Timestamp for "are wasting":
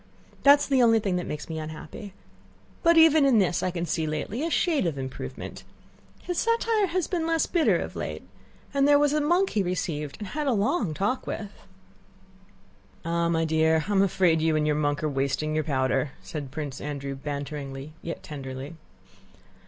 15.03-15.53